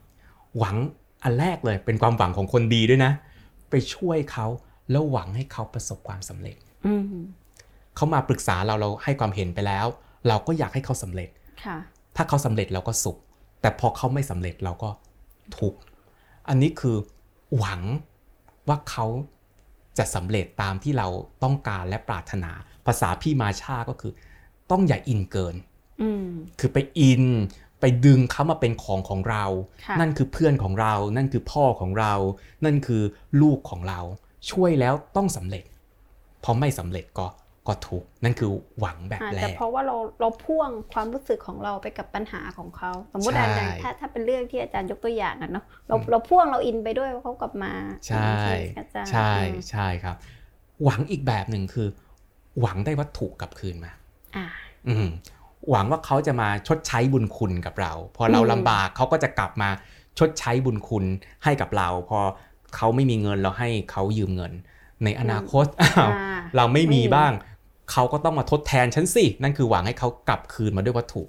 [0.58, 0.76] หวัง
[1.24, 3.12] อันแรกเลยเป็นความหวังของคนดีด้วยนะ
[3.70, 4.46] ไปช่วยเขา
[4.90, 6.56] แล้วหวังให้เขาประสบความสำเร็จ
[7.96, 9.86] เขามาปรึกษาเราเราให้ความเห็นไปแล้ว
[10.28, 11.28] เราก็อยากให้เขาสำเร็จ
[12.16, 13.18] ถ้าเขาสำเร็จเราก็สุข
[13.60, 14.90] แต่พอเขาไม่สำเร็จเราก็
[15.58, 15.78] ทุกข์
[16.48, 16.96] อันนี้คือ
[17.58, 17.80] หวัง
[18.68, 19.06] ว่าเขา
[19.98, 21.08] จะสำเร็จตามที่เรา
[21.42, 22.50] ต้องการและปรารถนา
[22.86, 24.12] ภาษาพี่มาชาก็คือ
[24.70, 25.56] ต้องอย่าอินเกิน
[26.02, 26.26] อืม
[26.60, 27.24] คือไปอิน
[27.82, 29.44] ไปดึงเขามาเป็นของของเรา
[29.86, 32.14] ค่ะนั่นคือเพื่อนของเรา นั่นคือพ่อของเรา
[32.64, 33.02] นั่นคือ
[33.42, 34.00] ลูกของเรา
[34.50, 35.64] ช่วยแล้วต้องสำเร็จ
[36.44, 37.26] พอไม่สำเร็จก็
[37.68, 47.72] ก็ทุกข์นั่นคือหวังแบบอาจแรจะกเพราะว่าเราเราพ่วงความรู้สึกของเราไปกับปัญหาของเขา สมมติใช่อาจารย์ถ้าถ้าเป็นเรื่องที่อาจารย์ยกตัวอย่างอะเนาะเราอืมเราพ่วงเราอินไปด้วยว่าเขากลับมา
[48.08, 48.32] ใช่
[48.78, 50.16] อาจารย์ใช่อืมใช่ครับ
[50.84, 51.88] หวังอีกแบบหนึ่งคือ
[52.60, 53.92] หวังได้วัตถุกลับคืนมา
[54.36, 54.46] อ่า
[54.88, 55.06] อืม
[55.70, 59.70] หวังว่าเขาจะมาชดใช้บุญคุณกับเรา พอเราอืมลำบากเขาก็จะกลับมา
[60.18, 61.04] ชดใช้บุญคุณ
[61.44, 62.18] ให้กับเรา พอ
[62.76, 64.52] เขาไม่มีเงินเราให้เขายืมเงิน
[65.04, 67.32] ในอนาคตอ้าวอ่าเราไม่มีไม่มีบ้าง
[67.92, 71.22] เขาก็ต้องมาทดแทนฉันสิ นั่นคือหวังให้เขากลับคืนมาด้วยวัตถุ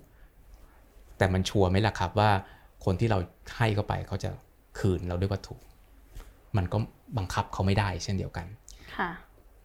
[1.17, 2.30] แต่มันชัวร์ไหมล่ะครับว่า
[2.86, 3.17] คนที่เรา
[3.58, 4.30] ให้เขาไปเขาจะ
[4.80, 5.56] คืนเราด้วยวัตถุ
[6.58, 6.78] มันก็
[7.17, 8.48] บังคับเขาไม่ได้เช่นเดียวกัน
[8.96, 9.10] ค่ะ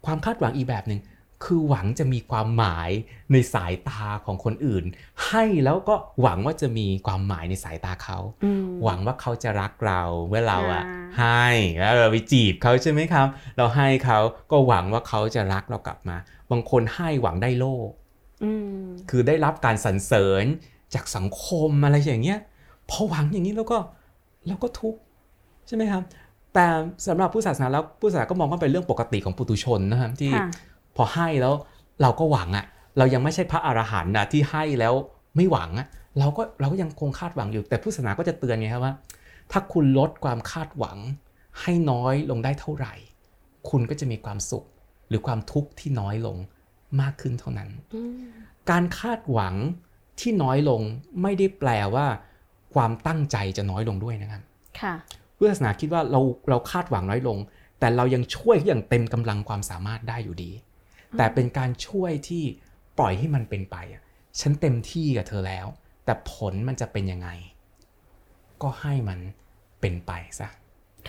[0.07, 1.00] ความคาดหวังอีกแบบหนึ่ง
[1.44, 2.90] คือหวังจะมีความหมาย
[3.33, 4.85] ในสายตาของคนอื่น
[5.27, 11.46] ให้แล้วก็หวังว่าจะมีความหมายในสายตาเขาอืมหวังว่าเขาจะรักเราเมื่อเราอะอ่าให้
[11.79, 14.18] แล้วเราไปจีบเขาใช่ไหมครับ เราให้เขา
[14.51, 16.16] ก็หวังว่าเขาจะรักเรากลับมา
[16.51, 17.90] บางคนให้หวังได้โลก
[18.44, 20.44] อืมคือได้รับการสรรเสริญ
[20.94, 22.38] จากสังคมอะไรอย่างเงี้ย
[22.90, 23.79] พอหวังอย่างนี้แล้วก็
[24.46, 25.01] แล้วก็ทุกข์
[25.66, 26.03] ใช่ไหมครับ
[26.55, 26.66] แต่
[27.07, 30.48] สำหรับผู้ศาสนาแล้วผู้ศาสนาก็มองว่าเป็นเรื่องปกติของปุถุชนนะครับที่ค่ะ
[30.98, 31.54] พอให้แล้ว
[32.02, 32.66] เราก็หวังอะ่ะ
[32.98, 34.94] เรายังไม่ใช่พระอรหันต์นะที่ให้แล้ว
[35.37, 35.87] ไม่หวังอะ่ะ
[36.18, 38.94] เราก็เราก็ยังคงคาดหวังอยู่ แต่ผู้ศาสนาก็จะเตือนไงครับว่า
[39.52, 40.98] ถ้าคุณลดความคาดหวัง
[41.61, 42.94] ให้น้อยลงได้เท่าไหร่
[43.70, 44.64] คุณก็จะมีความสุข
[45.08, 46.37] หรือความทุกข์ที่น้อยลง
[47.00, 48.28] มากขึ้นเท่านั้นอืม
[48.70, 49.54] การคาดหวัง
[50.20, 50.80] ที่น้อยลง
[51.22, 52.06] ไม่ได้แปลว่า
[52.74, 54.42] ความตั้งใจจะน้อยลงด้วยนะครับ
[54.80, 54.94] ค่ะ
[55.37, 57.38] พุทธศาสนาคิดว่าเราเราคาดหวังน้อยลง
[57.80, 60.50] แต่เรายังช่วยอย่างเต็มกำลังความสามารถได้อยู่ดี
[61.16, 62.44] แต่เป็นการช่วยที่
[62.98, 64.02] ปล่อยให้มันเป็นไปอะ
[64.40, 65.66] ฉันเต็มที่กับเธอแล้ว
[66.04, 67.28] แต่ผลมันจะเป็นยังไง
[68.62, 69.18] ก็ให้มัน
[69.80, 70.48] เป็นไปซะ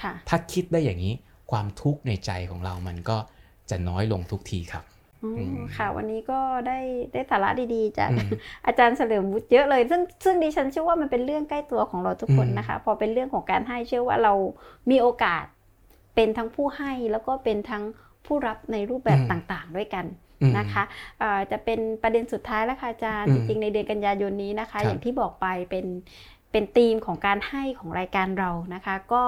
[0.01, 1.13] ค่ะถ้าคิดได้อย่างนี้
[1.51, 3.17] ความทุกข์ในใจของเรามันก็
[3.69, 4.85] จะน้อยลงทุกทีครับ
[5.23, 6.79] อือืมมค่ะวันนี้ก็ได้
[7.13, 8.29] ได้สาระดีๆ จากอืม
[8.65, 14.33] อาจารย์เฉลิมวุฒิเยอะเลย ซึ่งซึ่งดิฉันเชื่อว่ามันเป็นเรื่องใกล้ตัวของเราทุกคนอืมนะคะ พอเป็นเรื่องของการให้เชื่อว่าเรา
[14.91, 15.45] มีโอกาส
[16.15, 17.83] เป็นทั้งผู้ให้แล้วก็เป็นทั้ง
[18.25, 20.05] ผู้รับในรูปแบบต่างๆ ด้วยกัน
[20.41, 20.83] อืมนะคะ
[21.19, 25.85] เอ่อจะเป็นประเด็นสุดท้ายแล้วค่ะอาจารย์อืจมริงๆในเดือนกันยายนนี้นะคะครับอย่างที่บอกไปเป็น
[26.51, 29.23] เป็นธีมของการให้ของรายการเรานะคะ ก็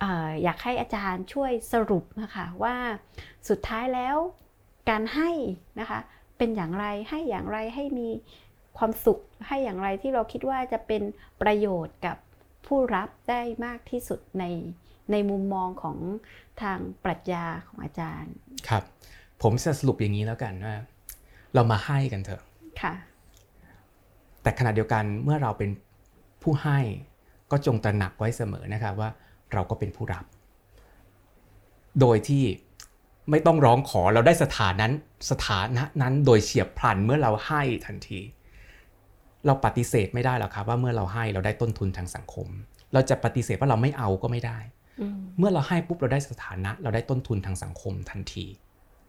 [0.00, 2.76] เอ่ออยากให้อาจารย์ช่วยสรุปนะคะว่า
[3.48, 4.16] สุดท้ายแล้ว
[4.90, 5.30] การให้
[5.80, 6.00] นะคะ
[6.38, 8.08] เป็นอย่างไรให้อย่างไรให้มี
[8.78, 11.02] ความสุขให้อย่างไรที่เราคิดว่าจะเป็น
[11.42, 12.16] ประโยชน์กับ
[12.66, 14.44] ผู้รับได้มากที่สุดใน
[15.12, 15.96] ในมุมมองของ
[16.62, 18.34] ทางปรัชญาของอาจารย์
[18.68, 18.82] ครับ
[19.42, 20.74] ผมจะสรุปอย่างนี้แล้วกันว่า
[21.54, 22.42] เรามาให้กันเถอะ
[22.82, 22.94] ค่ะ
[24.42, 25.70] แต่ขณะเดียวกันเมื่อเราเป็น
[26.42, 26.78] ผู้ให้
[27.50, 29.10] ก็จงตระหนักไว้เสมอนะครับว่า
[29.52, 30.24] เราก็เป็นผู้รับ
[32.00, 32.44] โดยที่
[33.30, 34.92] ไม่ต้องร้องขอเราได้สถานั้น
[35.30, 38.20] สถานะนั้นโดยเฉียบพลันเมื่อเราให้ทันที
[39.46, 42.46] เราปฏิเสธไม่ได้หรอกครับว่าเมื่อเราให้เราได้ต้นทุนทางสังคม
[42.92, 44.75] เราจะปฏิเสธว่าเราไม่เอาก็ไม่ได้อืม
[45.38, 48.44] เมื่อเราให้ปุ๊บเราได้สถานะ เราได้ต้นทุนทางสังคมทันที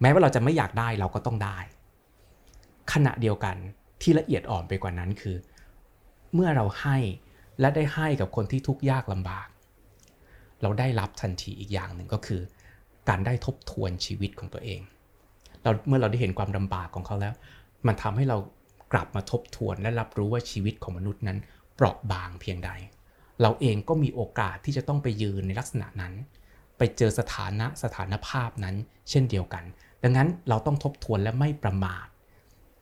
[0.01, 1.57] แม้ว่าเราจะไม่อยากได้เราก็ต้องได้
[2.93, 3.55] ขณะเดียวกัน
[4.01, 5.35] ที่ละเอียดอ่อนไปกว่านั้นคือ
[6.33, 6.97] เมื่อเราให้
[7.59, 9.47] และได้ให้กับคนที่ทุกข์ยากลำบาก
[10.61, 12.41] เราได้รับทันทีอีกอย่างหนึ่งก็คือ
[13.09, 14.81] การได้ทบทวนชีวิตของตัวเอง
[15.63, 17.33] เราเมื่อเราได้เห็นความลำบากของเขาแล้ว
[17.87, 18.37] มันทำให้เรา
[18.93, 21.37] กลับมาทบทวนและรับรู้ว่าชีวิตของมนุษย์นั้น
[21.75, 22.71] เปราะบางเพียงใด
[23.41, 26.13] เราเองก็มีโอกาสที่จะต้องไปยืนในลักษณะนั้น
[26.77, 28.75] ไปเจอสถานะสถานภาพนั้น
[29.09, 29.63] เช่นเดียวกัน
[30.03, 32.07] ดังนั้นเราต้องทบทวนและไม่ประมาท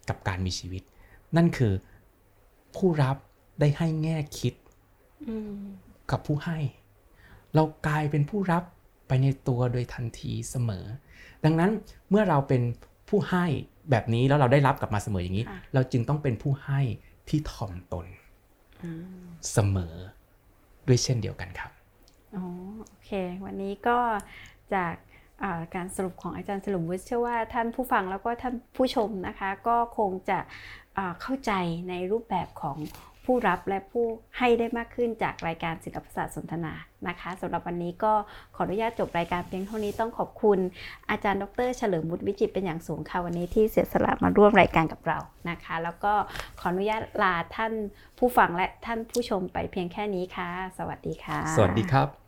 [0.10, 0.84] กับการมีชีวิต
[1.36, 1.74] นั่นคือ
[2.76, 3.18] ผู้รับ
[3.60, 4.54] ได้ให้แง่คิด
[5.28, 5.62] อืม
[6.12, 6.58] กับผู้ให้
[7.56, 8.63] เรากลายเป็นผู้รับ
[9.08, 10.86] ไปในตัวโดยทันทีเสมอ
[11.46, 11.72] ดังนั้น
[12.10, 12.62] เมื่อเราเป็น
[13.10, 13.46] ผู้ให้
[13.91, 16.82] แบบนี้แล้วเราได้รับกลับมาเสมออย่างนี้ค่ะเราจึงต้องเป็นผู้ให้
[17.30, 18.06] ที่ถ่อมตน
[18.84, 18.89] อื
[19.24, 19.96] มเสมอ
[20.88, 21.71] ด้วยเช่นเดียวกันครับ
[22.36, 22.43] อ๋อ
[22.88, 23.12] โอเค
[23.45, 23.98] วันนี้ก็
[24.74, 24.93] จาก
[25.76, 30.39] การสรุปของอาจารย์สรุปวุฒิเชื่อว่าท่านผู้ฟังแล้วก็ท่านผู้ชมนะคะ ก็คงจะ
[31.21, 31.52] เข้าใจ
[31.89, 32.78] ในรูปแบบของ
[33.25, 34.05] ผู้รับและผู้
[34.38, 36.73] ให้ได้มากขึ้นจากรายการศิลปศาสตร์สนทนา
[37.07, 38.13] นะคะสำหรับวันนี้ก็
[38.55, 40.59] ขออนุญาตจบรายการเพียงเท่านี้ต้องขอบคุณ
[41.09, 46.13] อาจารย์ดรเฉลิมบุตรวิจิตรเป็นอย่างสูงค่ะวันนี้ที่เสียสละมาร่วมรายการกับเรานะคะ แล้วก็
[46.59, 47.73] ขออนุญาตลาท่าน
[48.17, 52.24] ผู้ฟังและท่านผู้ชมไปเพียงแค่นี้ค่ะ สวัสดีค่ะ สวัสดีครับ